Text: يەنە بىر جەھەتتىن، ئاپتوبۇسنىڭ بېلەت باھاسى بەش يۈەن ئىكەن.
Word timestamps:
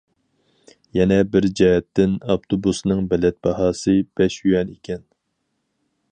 يەنە 0.99 1.17
بىر 1.33 1.47
جەھەتتىن، 1.59 2.15
ئاپتوبۇسنىڭ 2.33 3.03
بېلەت 3.11 3.37
باھاسى 3.47 3.95
بەش 4.21 4.39
يۈەن 4.53 4.73
ئىكەن. 4.77 5.05